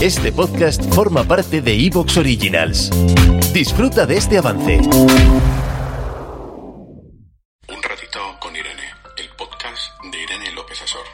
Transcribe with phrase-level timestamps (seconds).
[0.00, 2.88] Este podcast forma parte de Evox Originals.
[3.52, 4.78] Disfruta de este avance.
[4.78, 4.88] Un
[7.82, 8.84] ratito con Irene,
[9.16, 11.04] el podcast de Irene López Azor.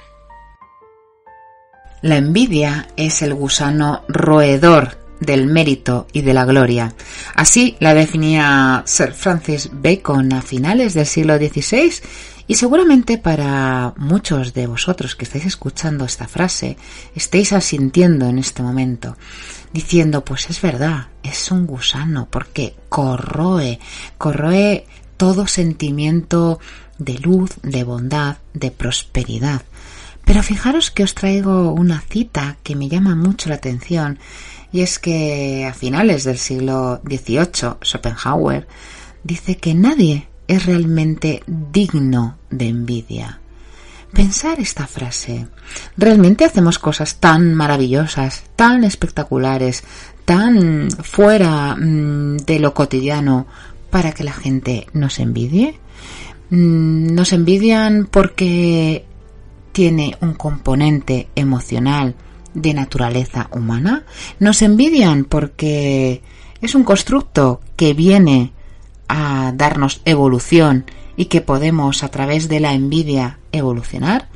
[2.02, 6.95] La envidia es el gusano roedor del mérito y de la gloria.
[7.34, 11.90] Así la definía Sir Francis Bacon a finales del siglo XVI
[12.46, 16.76] y seguramente para muchos de vosotros que estáis escuchando esta frase,
[17.14, 19.16] estéis asintiendo en este momento,
[19.72, 23.78] diciendo, pues es verdad, es un gusano, porque corroe,
[24.18, 24.86] corroe
[25.16, 26.60] todo sentimiento
[26.98, 29.62] de luz, de bondad, de prosperidad.
[30.24, 34.18] Pero fijaros que os traigo una cita que me llama mucho la atención,
[34.70, 38.66] y es que a finales del siglo XVIII, Schopenhauer
[39.23, 43.40] dice que nadie es realmente digno de envidia.
[44.12, 45.48] Pensar esta frase.
[45.96, 49.82] ¿Realmente hacemos cosas tan maravillosas, tan espectaculares,
[50.24, 53.46] tan fuera mm, de lo cotidiano
[53.90, 55.78] para que la gente nos envidie?
[56.51, 59.04] Mm, ¿Nos envidian porque
[59.73, 62.14] tiene un componente emocional
[62.54, 64.04] de naturaleza humana?
[64.38, 66.22] ¿Nos envidian porque
[66.60, 68.53] es un constructo que viene
[69.09, 70.84] a darnos evolución
[71.16, 74.28] y que podemos a través de la envidia evolucionar?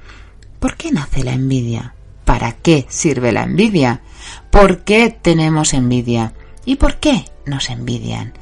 [0.59, 1.95] ¿Por qué nace la envidia?
[2.25, 4.03] ¿Para qué sirve la envidia?
[4.51, 6.33] ¿Por qué tenemos envidia?
[6.65, 8.35] ¿Y por qué nos envidian?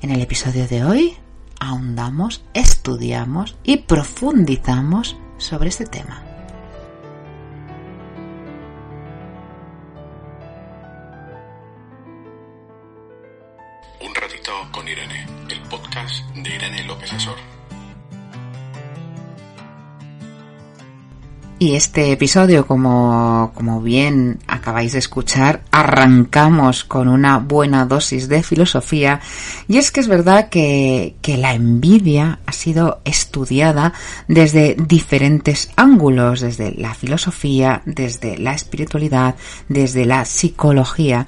[0.00, 1.16] En el episodio de hoy
[1.60, 6.27] ahondamos, estudiamos y profundizamos sobre este tema.
[14.00, 17.34] Un ratito con Irene, el podcast de Irene López Azor.
[21.58, 28.44] Y este episodio, como, como bien acabáis de escuchar, arrancamos con una buena dosis de
[28.44, 29.20] filosofía.
[29.66, 33.92] Y es que es verdad que, que la envidia ha sido estudiada
[34.28, 39.34] desde diferentes ángulos, desde la filosofía, desde la espiritualidad,
[39.68, 41.26] desde la psicología.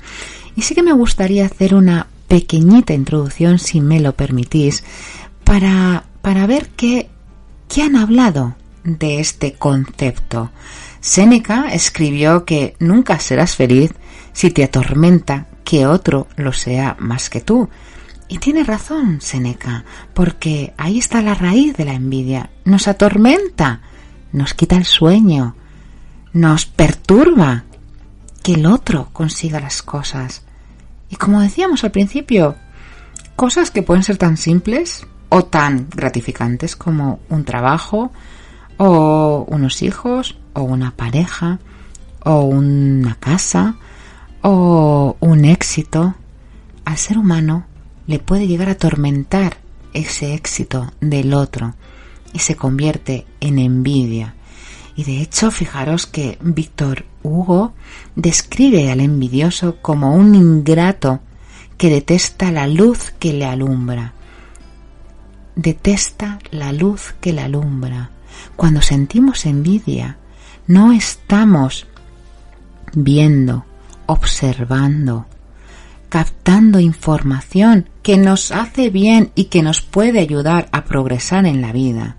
[0.55, 4.85] Y sí que me gustaría hacer una pequeñita introducción, si me lo permitís,
[5.43, 7.11] para, para ver qué,
[7.69, 8.55] qué han hablado
[8.85, 10.53] de este concepto.
[11.01, 13.91] Séneca escribió que nunca serás feliz
[14.33, 17.69] si te atormenta que otro lo sea más que tú.
[18.29, 22.51] Y tiene razón Séneca, porque ahí está la raíz de la envidia.
[22.65, 23.81] Nos atormenta,
[24.31, 25.57] nos quita el sueño,
[26.33, 27.65] nos perturba
[28.45, 30.45] que el otro consiga las cosas.
[31.11, 32.57] Y como decíamos al principio,
[33.37, 38.13] cosas que pueden ser tan simples o tan gratificantes como un trabajo,
[38.77, 41.59] o unos hijos, o una pareja,
[42.25, 43.77] o una casa,
[44.43, 46.15] o un éxito,
[46.85, 47.67] al ser humano
[48.07, 49.59] le puede llegar a atormentar
[49.93, 51.75] ese éxito del otro
[52.33, 54.35] y se convierte en envidia.
[55.01, 57.73] Y de hecho, fijaros que Víctor Hugo
[58.17, 61.21] describe al envidioso como un ingrato
[61.79, 64.13] que detesta la luz que le alumbra.
[65.57, 68.11] Detesta la luz que le alumbra.
[68.57, 70.19] Cuando sentimos envidia,
[70.67, 71.87] no estamos
[72.93, 73.65] viendo,
[74.05, 75.25] observando,
[76.11, 81.73] captando información que nos hace bien y que nos puede ayudar a progresar en la
[81.73, 82.17] vida.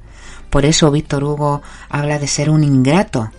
[0.51, 3.31] Por eso Víctor Hugo habla de ser un ingrato.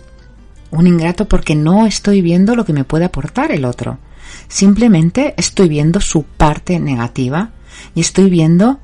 [0.71, 3.99] Un ingrato porque no estoy viendo lo que me puede aportar el otro.
[4.47, 7.51] Simplemente estoy viendo su parte negativa
[7.93, 8.79] y estoy viendo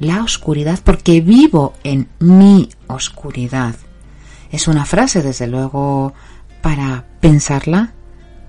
[0.00, 3.76] la oscuridad porque vivo en mi oscuridad.
[4.50, 6.14] Es una frase, desde luego,
[6.62, 7.92] para pensarla,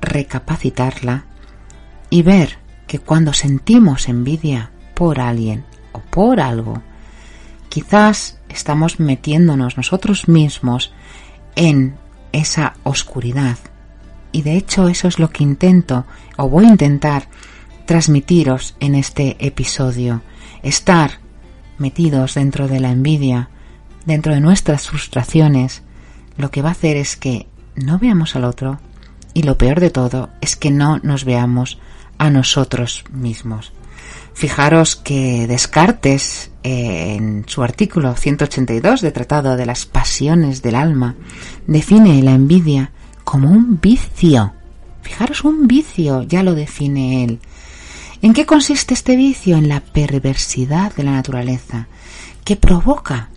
[0.01, 1.25] recapacitarla
[2.09, 2.57] y ver
[2.87, 6.81] que cuando sentimos envidia por alguien o por algo,
[7.73, 10.93] quizás estamos metiéndonos nosotros mismos
[11.55, 11.95] en
[12.31, 13.57] esa oscuridad.
[14.31, 16.05] Y de hecho eso es lo que intento
[16.37, 17.29] o voy a intentar
[17.87, 20.21] transmitiros en este episodio.
[20.61, 21.13] Estar
[21.79, 23.49] metidos dentro de la envidia,
[24.05, 25.81] dentro de nuestras frustraciones,
[26.37, 28.79] lo que va a hacer es que no veamos al otro,
[29.33, 31.79] y lo peor de todo es que no nos veamos
[32.19, 33.73] a nosotros mismos.
[34.33, 41.15] Fijaros que Descartes, eh, en su artículo 182 de Tratado de las Pasiones del Alma,
[41.67, 42.91] define la envidia
[43.23, 44.53] como un vicio.
[45.01, 47.39] Fijaros, un vicio, ya lo define él.
[48.21, 49.57] ¿En qué consiste este vicio?
[49.57, 51.87] En la perversidad de la naturaleza,
[52.43, 53.29] que provoca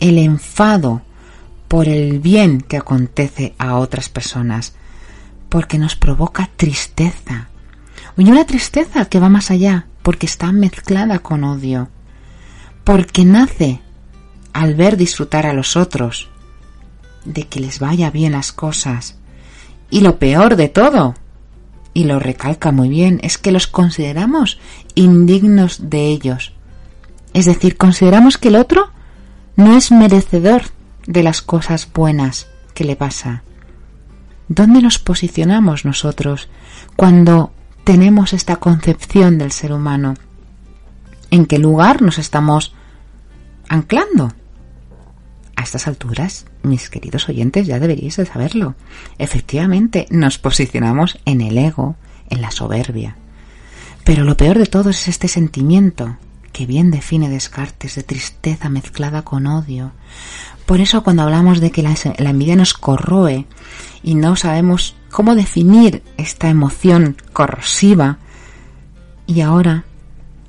[0.00, 1.02] el enfado
[1.68, 4.74] por el bien que acontece a otras personas,
[5.48, 7.47] porque nos provoca tristeza.
[8.18, 11.88] Y una tristeza que va más allá, porque está mezclada con odio,
[12.82, 13.80] porque nace
[14.52, 16.28] al ver disfrutar a los otros,
[17.24, 19.16] de que les vaya bien las cosas.
[19.88, 21.14] Y lo peor de todo,
[21.94, 24.58] y lo recalca muy bien, es que los consideramos
[24.96, 26.52] indignos de ellos.
[27.34, 28.90] Es decir, consideramos que el otro
[29.54, 30.62] no es merecedor
[31.06, 33.44] de las cosas buenas que le pasa.
[34.48, 36.48] ¿Dónde nos posicionamos nosotros
[36.96, 37.52] cuando
[37.88, 40.12] tenemos esta concepción del ser humano?
[41.30, 42.74] ¿En qué lugar nos estamos
[43.66, 44.30] anclando?
[45.56, 48.74] A estas alturas, mis queridos oyentes, ya deberíais de saberlo.
[49.16, 51.96] Efectivamente, nos posicionamos en el ego,
[52.28, 53.16] en la soberbia.
[54.04, 56.18] Pero lo peor de todo es este sentimiento
[56.52, 59.92] que bien define Descartes de tristeza mezclada con odio,
[60.68, 63.46] por eso cuando hablamos de que la, envidia nos corroe
[64.02, 68.18] y no sabemos cómo definir esta emoción corrosiva,
[69.26, 69.86] y ahora,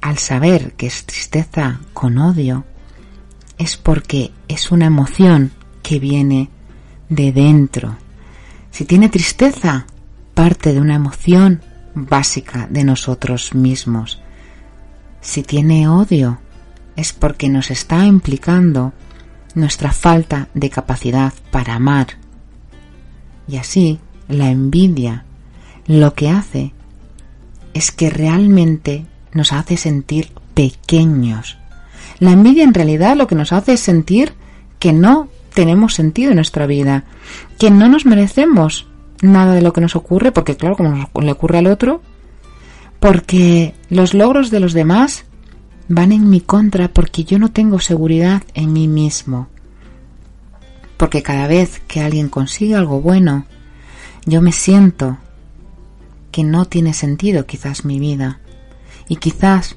[0.01, 2.65] al saber que es tristeza con odio,
[3.57, 6.49] es porque es una emoción que viene
[7.07, 7.95] de dentro.
[8.71, 9.85] Si tiene tristeza,
[10.33, 11.61] parte de una emoción
[11.95, 14.19] básica de nosotros mismos.
[15.21, 16.41] Si tiene odio,
[16.97, 18.91] es porque nos está implicando
[19.55, 22.07] nuestra falta de capacidad para amar.
[23.47, 25.25] Y así, la envidia
[25.87, 26.73] lo que hace
[27.73, 31.57] es que realmente nos hace sentir pequeños.
[32.19, 34.33] La envidia en realidad lo que nos hace es sentir
[34.77, 37.05] que no tenemos sentido en nuestra vida,
[37.57, 38.87] que no nos merecemos
[39.21, 42.01] nada de lo que nos ocurre, porque claro, como le ocurre al otro,
[42.99, 45.25] porque los logros de los demás
[45.89, 49.47] van en mi contra porque yo no tengo seguridad en mí mismo.
[50.97, 53.45] Porque cada vez que alguien consigue algo bueno,
[54.25, 55.17] yo me siento
[56.31, 58.39] que no tiene sentido quizás mi vida.
[59.07, 59.75] Y quizás,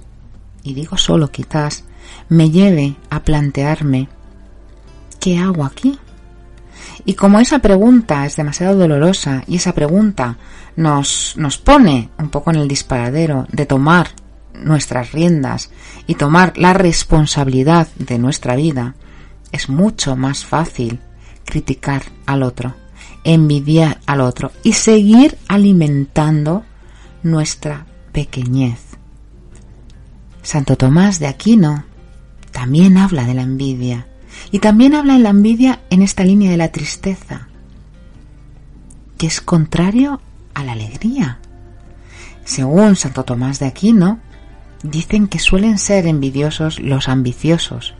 [0.62, 1.84] y digo solo quizás,
[2.28, 4.08] me lleve a plantearme,
[5.18, 5.98] ¿qué hago aquí?
[7.06, 10.36] Y como esa pregunta es demasiado dolorosa y esa pregunta
[10.76, 14.08] nos, nos pone un poco en el disparadero de tomar
[14.54, 15.70] nuestras riendas
[16.06, 18.94] y tomar la responsabilidad de nuestra vida,
[19.50, 21.00] es mucho más fácil
[21.44, 22.74] criticar al otro,
[23.24, 26.64] envidiar al otro y seguir alimentando
[27.22, 28.78] nuestra pequeñez.
[30.42, 31.84] Santo Tomás de Aquino
[32.50, 34.06] también habla de la envidia
[34.50, 37.48] y también habla de la envidia en esta línea de la tristeza,
[39.18, 40.20] que es contrario
[40.54, 41.38] a la alegría.
[42.44, 44.20] Según Santo Tomás de Aquino,
[44.82, 47.94] Dicen que suelen ser envidiosos los ambiciosos,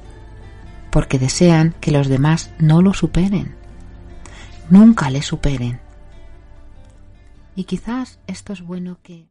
[0.90, 3.55] porque desean que los demás no lo superen,
[4.69, 5.81] nunca le superen.
[7.55, 9.26] Y quizás esto es bueno que...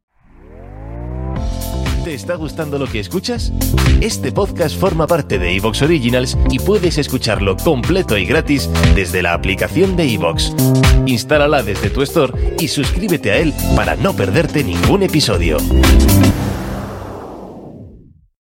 [2.05, 3.53] ¿Te está gustando lo que escuchas?
[3.99, 9.33] Este podcast forma parte de Evox Originals y puedes escucharlo completo y gratis desde la
[9.33, 10.55] aplicación de Evox.
[11.05, 15.57] Instálala desde tu store y suscríbete a él para no perderte ningún episodio.